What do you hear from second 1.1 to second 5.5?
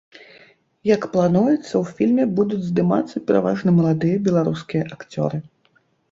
плануецца, у фільме будуць здымацца пераважна маладыя беларускія акцёры.